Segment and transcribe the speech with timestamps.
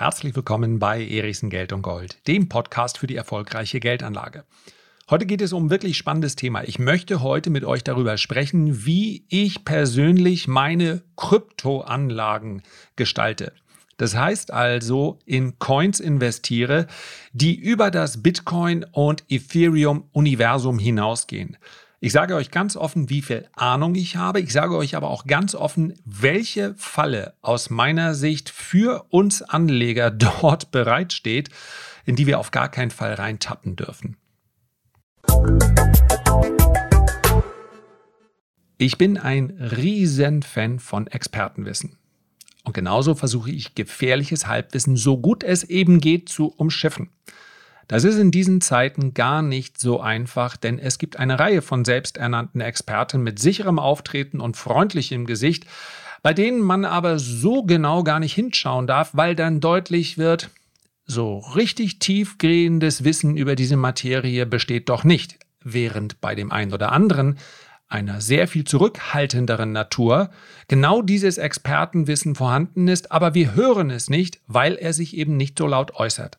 [0.00, 4.44] Herzlich willkommen bei Erichsen Geld und Gold, dem Podcast für die erfolgreiche Geldanlage.
[5.10, 6.64] Heute geht es um ein wirklich spannendes Thema.
[6.64, 12.62] Ich möchte heute mit euch darüber sprechen, wie ich persönlich meine Kryptoanlagen
[12.96, 13.52] gestalte.
[13.98, 16.86] Das heißt also, in Coins investiere,
[17.34, 21.58] die über das Bitcoin und Ethereum Universum hinausgehen.
[22.02, 24.40] Ich sage euch ganz offen, wie viel Ahnung ich habe.
[24.40, 30.10] Ich sage euch aber auch ganz offen, welche Falle aus meiner Sicht für uns Anleger
[30.40, 31.50] dort bereitsteht,
[32.06, 34.16] in die wir auf gar keinen Fall reintappen dürfen.
[38.78, 41.98] Ich bin ein Riesenfan von Expertenwissen.
[42.64, 47.10] Und genauso versuche ich gefährliches Halbwissen so gut es eben geht zu umschiffen.
[47.90, 51.84] Das ist in diesen Zeiten gar nicht so einfach, denn es gibt eine Reihe von
[51.84, 55.66] selbsternannten Experten mit sicherem Auftreten und freundlichem Gesicht,
[56.22, 60.50] bei denen man aber so genau gar nicht hinschauen darf, weil dann deutlich wird,
[61.04, 66.92] so richtig tiefgehendes Wissen über diese Materie besteht doch nicht, während bei dem einen oder
[66.92, 67.38] anderen
[67.88, 70.30] einer sehr viel zurückhaltenderen Natur
[70.68, 75.58] genau dieses Expertenwissen vorhanden ist, aber wir hören es nicht, weil er sich eben nicht
[75.58, 76.38] so laut äußert.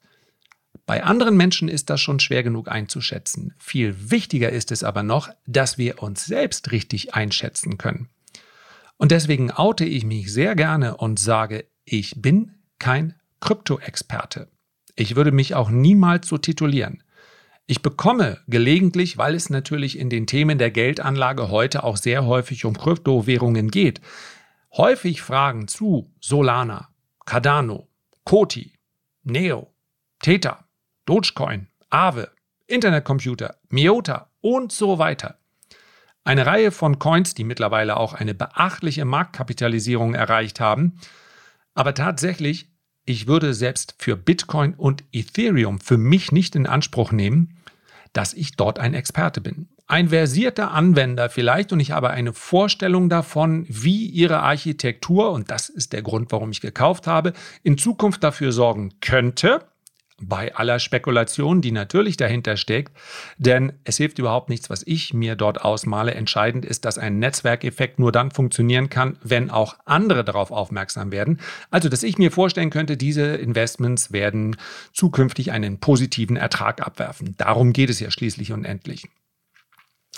[0.92, 3.54] Bei anderen Menschen ist das schon schwer genug einzuschätzen.
[3.58, 8.10] Viel wichtiger ist es aber noch, dass wir uns selbst richtig einschätzen können.
[8.98, 14.50] Und deswegen oute ich mich sehr gerne und sage, ich bin kein Krypto-Experte.
[14.98, 17.02] Ich würde mich auch niemals so titulieren.
[17.68, 22.66] Ich bekomme gelegentlich, weil es natürlich in den Themen der Geldanlage heute auch sehr häufig
[22.66, 24.02] um Kryptowährungen geht,
[24.74, 26.90] häufig Fragen zu Solana,
[27.26, 27.88] Cardano,
[28.26, 28.74] Koti,
[29.24, 29.74] Neo,
[30.22, 30.66] Theta,
[31.06, 32.32] Dogecoin, Aave,
[32.68, 35.38] Internetcomputer, Miota und so weiter.
[36.24, 41.00] Eine Reihe von Coins, die mittlerweile auch eine beachtliche Marktkapitalisierung erreicht haben.
[41.74, 42.70] Aber tatsächlich,
[43.06, 47.58] ich würde selbst für Bitcoin und Ethereum für mich nicht in Anspruch nehmen,
[48.14, 49.70] dass ich dort ein Experte bin.
[49.88, 55.70] Ein versierter Anwender vielleicht und ich habe eine Vorstellung davon, wie ihre Architektur, und das
[55.70, 57.34] ist der Grund, warum ich gekauft habe,
[57.64, 59.66] in Zukunft dafür sorgen könnte,
[60.22, 62.96] bei aller Spekulation, die natürlich dahinter steckt,
[63.38, 66.14] denn es hilft überhaupt nichts, was ich mir dort ausmale.
[66.14, 71.40] Entscheidend ist, dass ein Netzwerkeffekt nur dann funktionieren kann, wenn auch andere darauf aufmerksam werden.
[71.70, 74.58] Also, dass ich mir vorstellen könnte, diese Investments werden
[74.94, 77.36] zukünftig einen positiven Ertrag abwerfen.
[77.38, 79.08] Darum geht es ja schließlich und endlich.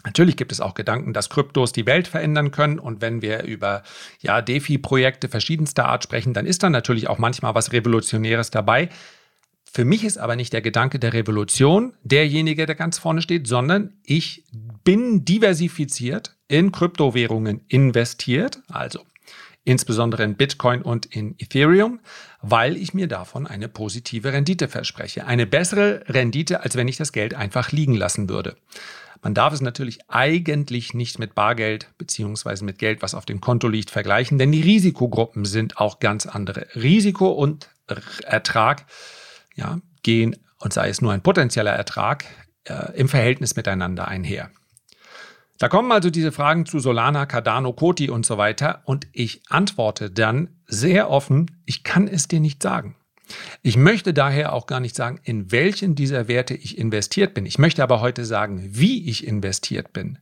[0.06, 2.78] Natürlich gibt es auch Gedanken, dass Kryptos die Welt verändern können.
[2.78, 3.84] Und wenn wir über
[4.20, 8.90] ja, DeFi-Projekte verschiedenster Art sprechen, dann ist da natürlich auch manchmal was Revolutionäres dabei.
[9.76, 13.94] Für mich ist aber nicht der Gedanke der Revolution derjenige, der ganz vorne steht, sondern
[14.04, 14.44] ich
[14.84, 19.00] bin diversifiziert in Kryptowährungen investiert, also
[19.64, 22.02] insbesondere in Bitcoin und in Ethereum,
[22.44, 25.26] weil ich mir davon eine positive Rendite verspreche.
[25.26, 28.56] Eine bessere Rendite, als wenn ich das Geld einfach liegen lassen würde.
[29.24, 33.68] Man darf es natürlich eigentlich nicht mit Bargeld beziehungsweise mit Geld, was auf dem Konto
[33.70, 36.68] liegt, vergleichen, denn die Risikogruppen sind auch ganz andere.
[36.76, 37.70] Risiko und
[38.28, 38.86] Ertrag
[39.56, 42.26] ja, gehen, und sei es nur ein potenzieller Ertrag,
[42.66, 44.50] äh, im Verhältnis miteinander einher.
[45.60, 50.10] Da kommen also diese Fragen zu Solana, Cardano, Koti und so weiter und ich antworte
[50.10, 52.96] dann sehr offen, ich kann es dir nicht sagen.
[53.62, 57.46] Ich möchte daher auch gar nicht sagen, in welchen dieser Werte ich investiert bin.
[57.46, 60.20] Ich möchte aber heute sagen, wie ich investiert bin.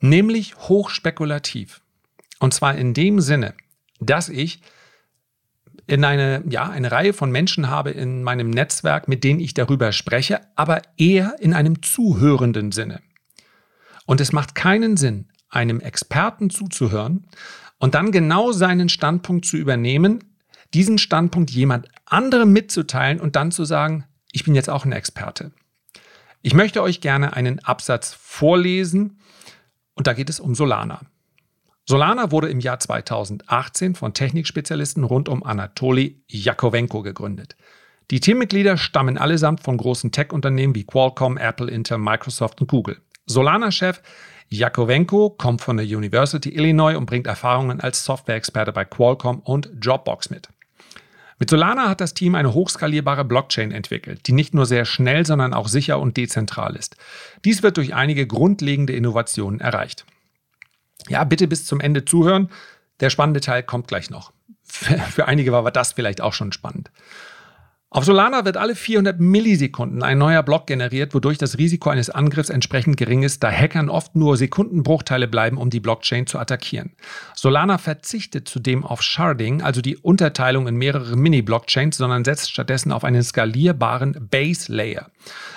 [0.00, 1.80] Nämlich hochspekulativ.
[2.40, 3.54] Und zwar in dem Sinne,
[4.00, 4.60] dass ich
[5.86, 9.92] in eine, ja, eine Reihe von Menschen habe in meinem Netzwerk, mit denen ich darüber
[9.92, 13.00] spreche, aber eher in einem zuhörenden Sinne.
[14.06, 17.26] Und es macht keinen Sinn, einem Experten zuzuhören
[17.78, 20.24] und dann genau seinen Standpunkt zu übernehmen,
[20.72, 25.52] diesen Standpunkt jemand anderem mitzuteilen und dann zu sagen, ich bin jetzt auch ein Experte.
[26.42, 29.20] Ich möchte euch gerne einen Absatz vorlesen
[29.94, 31.00] und da geht es um Solana.
[31.86, 37.56] Solana wurde im Jahr 2018 von Technikspezialisten rund um Anatoli Jakowenko gegründet.
[38.10, 43.02] Die Teammitglieder stammen allesamt von großen Tech-Unternehmen wie Qualcomm, Apple, Intel, Microsoft und Google.
[43.26, 44.00] Solana-Chef
[44.48, 50.30] Jakowenko kommt von der University Illinois und bringt Erfahrungen als Software-Experte bei Qualcomm und Dropbox
[50.30, 50.48] mit.
[51.38, 55.52] Mit Solana hat das Team eine hochskalierbare Blockchain entwickelt, die nicht nur sehr schnell, sondern
[55.52, 56.96] auch sicher und dezentral ist.
[57.44, 60.06] Dies wird durch einige grundlegende Innovationen erreicht.
[61.08, 62.50] Ja, bitte bis zum Ende zuhören.
[63.00, 64.32] Der spannende Teil kommt gleich noch.
[64.62, 66.90] Für einige war das vielleicht auch schon spannend.
[67.96, 72.50] Auf Solana wird alle 400 Millisekunden ein neuer Block generiert, wodurch das Risiko eines Angriffs
[72.50, 76.96] entsprechend gering ist, da Hackern oft nur Sekundenbruchteile bleiben, um die Blockchain zu attackieren.
[77.36, 83.04] Solana verzichtet zudem auf Sharding, also die Unterteilung in mehrere Mini-Blockchains, sondern setzt stattdessen auf
[83.04, 85.12] einen skalierbaren Base Layer.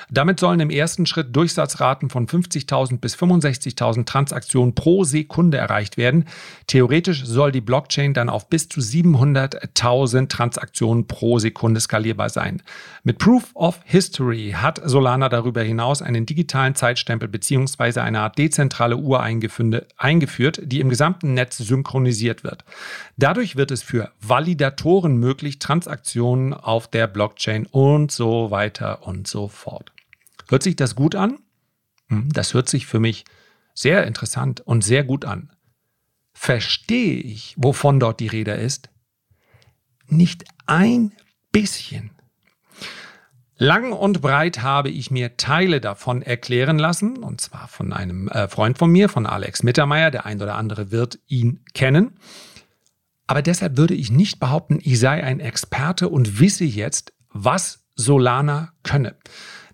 [0.10, 6.26] Damit sollen im ersten Schritt Durchsatzraten von 50.000 bis 65.000 Transaktionen pro Sekunde erreicht werden.
[6.68, 12.62] Theoretisch soll die Blockchain dann auf bis zu 700.000 Transaktionen pro Sekunde skalierbar sein.
[13.04, 18.00] Mit Proof of History hat Solana darüber hinaus einen digitalen Zeitstempel bzw.
[18.00, 22.64] eine Art dezentrale Uhr eingeführt, die im gesamten Netz synchronisiert wird.
[23.18, 29.48] Dadurch wird es für Validatoren möglich, Transaktionen auf der Blockchain und so weiter und so
[29.48, 29.92] fort.
[30.50, 31.40] Hört sich das gut an?
[32.10, 33.26] Hm, das hört sich für mich
[33.74, 35.52] sehr interessant und sehr gut an.
[36.34, 38.90] Verstehe ich, wovon dort die Rede ist?
[40.08, 41.12] Nicht ein
[41.62, 42.12] bisschen.
[43.60, 48.48] Lang und breit habe ich mir Teile davon erklären lassen, und zwar von einem äh,
[48.48, 50.12] Freund von mir, von Alex Mittermeier.
[50.12, 52.20] Der ein oder andere wird ihn kennen.
[53.26, 58.74] Aber deshalb würde ich nicht behaupten, ich sei ein Experte und wisse jetzt, was Solana
[58.84, 59.16] könne.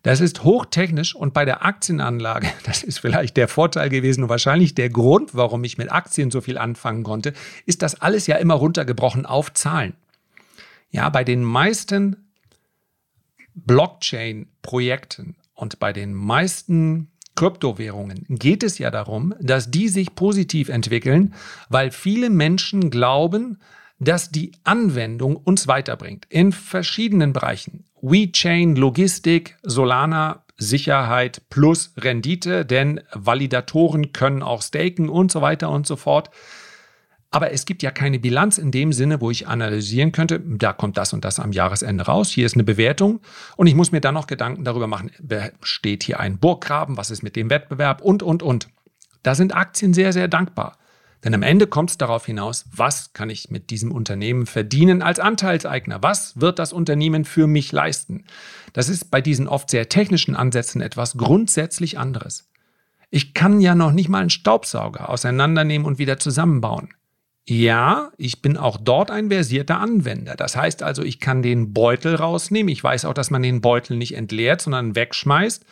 [0.01, 4.75] Das ist hochtechnisch und bei der Aktienanlage, das ist vielleicht der Vorteil gewesen und wahrscheinlich
[4.75, 7.33] der Grund, warum ich mit Aktien so viel anfangen konnte,
[7.65, 9.93] ist das alles ja immer runtergebrochen auf Zahlen.
[10.93, 12.29] Ja, bei den meisten
[13.55, 21.33] Blockchain-Projekten und bei den meisten Kryptowährungen geht es ja darum, dass die sich positiv entwickeln,
[21.67, 23.57] weil viele Menschen glauben,
[23.99, 27.85] dass die Anwendung uns weiterbringt in verschiedenen Bereichen.
[28.03, 35.87] WeChain, Logistik, Solana, Sicherheit plus Rendite, denn Validatoren können auch staken und so weiter und
[35.87, 36.29] so fort.
[37.33, 40.97] Aber es gibt ja keine Bilanz in dem Sinne, wo ich analysieren könnte, da kommt
[40.97, 43.21] das und das am Jahresende raus, hier ist eine Bewertung
[43.57, 45.09] und ich muss mir dann noch Gedanken darüber machen,
[45.63, 48.67] steht hier ein Burggraben, was ist mit dem Wettbewerb und, und, und.
[49.23, 50.77] Da sind Aktien sehr, sehr dankbar.
[51.23, 55.19] Denn am Ende kommt es darauf hinaus, was kann ich mit diesem Unternehmen verdienen als
[55.19, 56.03] Anteilseigner?
[56.03, 58.25] Was wird das Unternehmen für mich leisten?
[58.73, 62.47] Das ist bei diesen oft sehr technischen Ansätzen etwas grundsätzlich anderes.
[63.09, 66.89] Ich kann ja noch nicht mal einen Staubsauger auseinandernehmen und wieder zusammenbauen.
[67.45, 70.35] Ja, ich bin auch dort ein versierter Anwender.
[70.35, 72.69] Das heißt also, ich kann den Beutel rausnehmen.
[72.71, 75.65] Ich weiß auch, dass man den Beutel nicht entleert, sondern wegschmeißt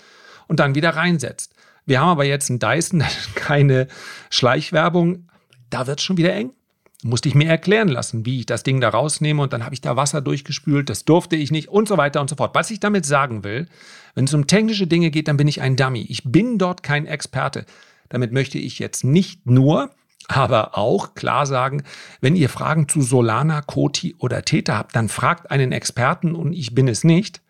[0.47, 1.53] und dann wieder reinsetzt.
[1.85, 3.03] Wir haben aber jetzt einen Dyson,
[3.35, 3.87] keine
[4.29, 5.29] Schleichwerbung,
[5.69, 6.51] da wird es schon wieder eng.
[7.03, 9.81] Musste ich mir erklären lassen, wie ich das Ding da rausnehme und dann habe ich
[9.81, 12.53] da Wasser durchgespült, das durfte ich nicht und so weiter und so fort.
[12.53, 13.67] Was ich damit sagen will,
[14.13, 16.05] wenn es um technische Dinge geht, dann bin ich ein Dummy.
[16.09, 17.65] Ich bin dort kein Experte.
[18.09, 19.89] Damit möchte ich jetzt nicht nur,
[20.27, 21.83] aber auch klar sagen,
[22.21, 26.73] wenn ihr Fragen zu Solana, Koti oder Theta habt, dann fragt einen Experten und ich
[26.73, 27.41] bin es nicht.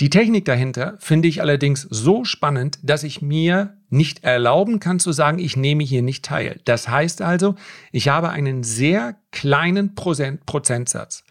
[0.00, 5.12] Die Technik dahinter finde ich allerdings so spannend, dass ich mir nicht erlauben kann zu
[5.12, 6.60] sagen, ich nehme hier nicht teil.
[6.64, 7.54] Das heißt also,
[7.92, 11.24] ich habe einen sehr kleinen Prozent, Prozentsatz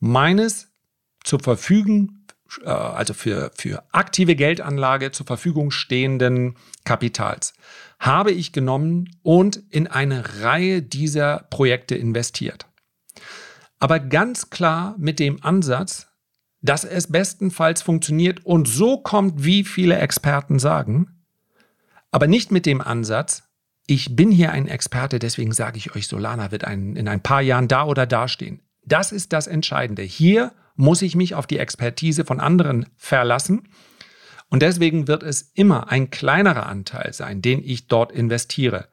[0.00, 0.68] meines
[1.24, 2.17] zur Verfügung,
[2.64, 7.54] äh, also für, für aktive Geldanlage zur Verfügung stehenden Kapitals,
[7.98, 12.66] habe ich genommen und in eine Reihe dieser Projekte investiert.
[13.78, 16.08] Aber ganz klar mit dem Ansatz,
[16.60, 21.24] dass es bestenfalls funktioniert und so kommt, wie viele Experten sagen,
[22.10, 23.44] aber nicht mit dem Ansatz,
[23.86, 27.40] ich bin hier ein Experte, deswegen sage ich euch, Solana wird ein, in ein paar
[27.40, 28.60] Jahren da oder da stehen.
[28.88, 30.02] Das ist das Entscheidende.
[30.02, 33.68] Hier muss ich mich auf die Expertise von anderen verlassen.
[34.48, 38.88] Und deswegen wird es immer ein kleinerer Anteil sein, den ich dort investiere.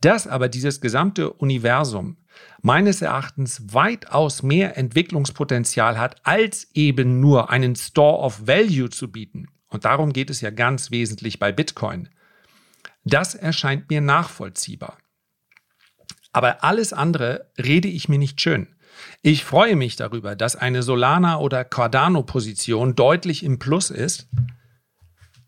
[0.00, 2.16] Dass aber dieses gesamte Universum
[2.62, 9.48] meines Erachtens weitaus mehr Entwicklungspotenzial hat, als eben nur einen Store of Value zu bieten.
[9.68, 12.08] Und darum geht es ja ganz wesentlich bei Bitcoin.
[13.04, 14.96] Das erscheint mir nachvollziehbar.
[16.32, 18.73] Aber alles andere rede ich mir nicht schön.
[19.22, 24.28] Ich freue mich darüber, dass eine Solana- oder Cardano-Position deutlich im Plus ist.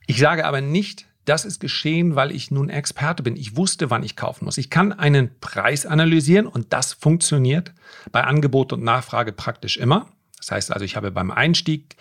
[0.06, 3.36] Ich sage aber nicht, das ist geschehen, weil ich nun Experte bin.
[3.36, 4.58] Ich wusste, wann ich kaufen muss.
[4.58, 7.72] Ich kann einen Preis analysieren und das funktioniert
[8.12, 10.08] bei Angebot und Nachfrage praktisch immer.
[10.38, 11.96] Das heißt also, ich habe beim Einstieg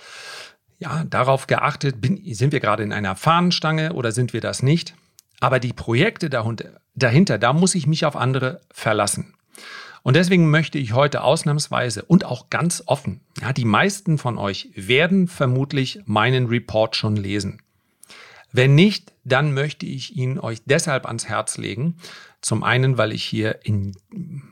[0.77, 4.93] ja, darauf geachtet, bin, sind wir gerade in einer Fahnenstange oder sind wir das nicht?
[5.39, 9.33] Aber die Projekte dahinter, dahinter, da muss ich mich auf andere verlassen.
[10.05, 14.69] Und deswegen möchte ich heute ausnahmsweise und auch ganz offen, ja, die meisten von euch
[14.75, 17.59] werden vermutlich meinen Report schon lesen.
[18.51, 21.97] Wenn nicht, dann möchte ich ihn euch deshalb ans Herz legen.
[22.39, 23.95] Zum einen, weil ich hier in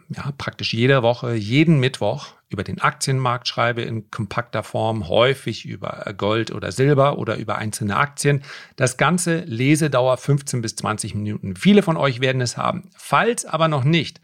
[0.09, 6.03] ja, praktisch jede Woche, jeden Mittwoch über den Aktienmarkt schreibe in kompakter Form, häufig über
[6.17, 8.41] Gold oder Silber oder über einzelne Aktien.
[8.75, 11.55] Das Ganze Lesedauer 15 bis 20 Minuten.
[11.55, 12.89] Viele von euch werden es haben.
[12.97, 14.19] Falls aber noch nicht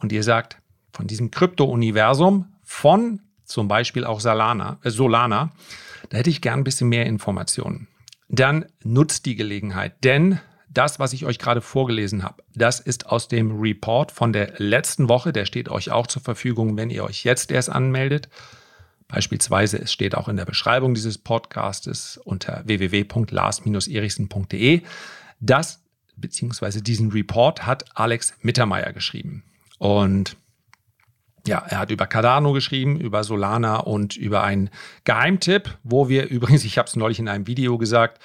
[0.00, 0.60] und ihr sagt,
[0.92, 5.52] von diesem Krypto-Universum, von zum Beispiel auch Solana, äh Solana,
[6.08, 7.86] da hätte ich gern ein bisschen mehr Informationen.
[8.28, 13.28] Dann nutzt die Gelegenheit, denn das, was ich euch gerade vorgelesen habe, das ist aus
[13.28, 15.32] dem Report von der letzten Woche.
[15.32, 18.28] Der steht euch auch zur Verfügung, wenn ihr euch jetzt erst anmeldet.
[19.08, 24.82] Beispielsweise, es steht auch in der Beschreibung dieses Podcastes unter www.lars-erichsen.de.
[25.40, 25.82] Das
[26.16, 29.42] beziehungsweise diesen Report hat Alex Mittermeier geschrieben.
[29.80, 30.36] Und
[31.46, 34.68] ja, er hat über Cardano geschrieben, über Solana und über einen
[35.04, 38.20] Geheimtipp, wo wir übrigens, ich habe es neulich in einem Video gesagt,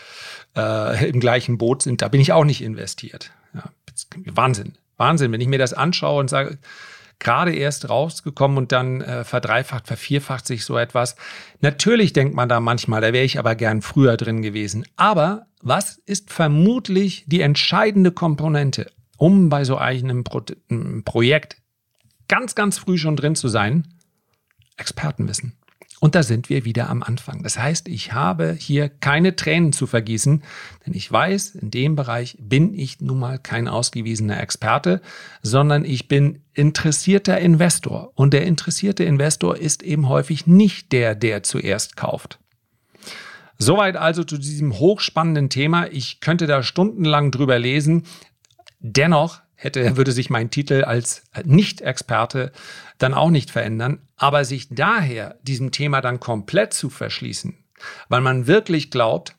[0.57, 2.01] äh, im gleichen Boot sind.
[2.01, 3.31] Da bin ich auch nicht investiert.
[3.53, 3.63] Ja,
[4.25, 6.57] Wahnsinn, Wahnsinn, wenn ich mir das anschaue und sage,
[7.19, 11.15] gerade erst rausgekommen und dann äh, verdreifacht, vervierfacht sich so etwas.
[11.61, 14.85] Natürlich denkt man da manchmal, da wäre ich aber gern früher drin gewesen.
[14.97, 20.41] Aber was ist vermutlich die entscheidende Komponente, um bei so einem Pro
[21.05, 21.57] Projekt
[22.27, 23.87] ganz, ganz früh schon drin zu sein,
[24.77, 25.53] Expertenwissen.
[26.01, 27.41] Und da sind wir wieder am Anfang.
[27.41, 30.43] Das heißt, ich habe hier keine Tränen zu vergießen,
[30.85, 35.01] denn ich weiß, in dem Bereich bin ich nun mal kein ausgewiesener Experte,
[35.41, 38.11] sondern ich bin interessierter Investor.
[38.15, 42.39] Und der interessierte Investor ist eben häufig nicht der, der zuerst kauft.
[43.57, 45.87] Soweit also zu diesem hochspannenden Thema.
[45.87, 48.03] Ich könnte da stundenlang drüber lesen.
[48.87, 52.51] Dennoch hätte, würde sich mein Titel als Nicht-Experte
[52.99, 53.99] dann auch nicht verändern.
[54.15, 57.57] Aber sich daher diesem Thema dann komplett zu verschließen,
[58.09, 59.35] weil man wirklich glaubt,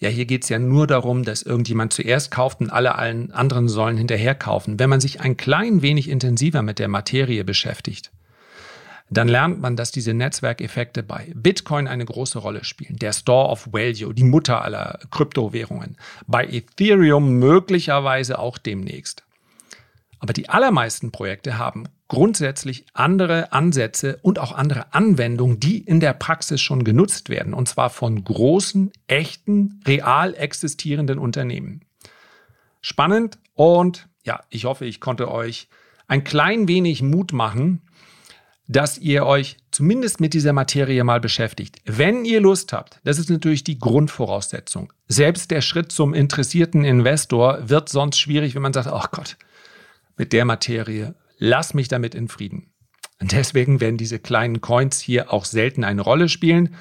[0.00, 3.68] ja, hier geht es ja nur darum, dass irgendjemand zuerst kauft und alle allen anderen
[3.68, 4.78] sollen hinterher kaufen.
[4.78, 8.10] Wenn man sich ein klein wenig intensiver mit der Materie beschäftigt,
[9.10, 12.96] dann lernt man, dass diese Netzwerkeffekte bei Bitcoin eine große Rolle spielen.
[12.96, 15.96] Der Store of Value, die Mutter aller Kryptowährungen.
[16.28, 19.24] Bei Ethereum möglicherweise auch demnächst.
[20.20, 26.12] Aber die allermeisten Projekte haben grundsätzlich andere Ansätze und auch andere Anwendungen, die in der
[26.12, 27.54] Praxis schon genutzt werden.
[27.54, 31.80] Und zwar von großen, echten, real existierenden Unternehmen.
[32.80, 35.68] Spannend und ja, ich hoffe, ich konnte euch
[36.06, 37.80] ein klein wenig Mut machen,
[38.70, 41.80] dass ihr euch zumindest mit dieser Materie mal beschäftigt.
[41.86, 44.92] Wenn ihr Lust habt, das ist natürlich die Grundvoraussetzung.
[45.08, 49.36] Selbst der Schritt zum interessierten Investor wird sonst schwierig, wenn man sagt, ach Gott,
[50.16, 51.16] mit der Materie.
[51.38, 52.70] Lass mich damit in Frieden.
[53.20, 56.76] Und deswegen werden diese kleinen Coins hier auch selten eine Rolle spielen.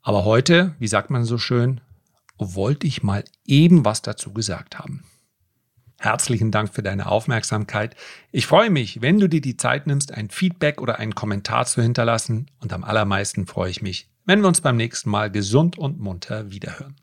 [0.00, 1.82] Aber heute, wie sagt man so schön,
[2.38, 5.04] wollte ich mal eben was dazu gesagt haben.
[5.98, 7.96] Herzlichen Dank für deine Aufmerksamkeit.
[8.30, 11.80] Ich freue mich, wenn du dir die Zeit nimmst, ein Feedback oder einen Kommentar zu
[11.80, 12.50] hinterlassen.
[12.60, 16.50] Und am allermeisten freue ich mich, wenn wir uns beim nächsten Mal gesund und munter
[16.50, 16.96] wiederhören.